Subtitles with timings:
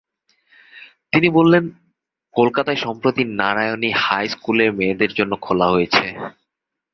[1.11, 1.63] তিনি বললেন,
[2.35, 6.05] কলকাতায় সম্প্রতি নারায়ণী হাই স্কুল মেয়েদের জন্যে খোলা হয়েছে।